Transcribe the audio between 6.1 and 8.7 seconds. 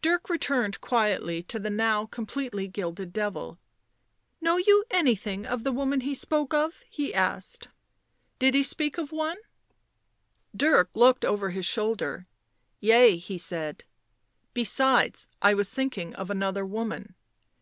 spoke of?" he asked. "Did he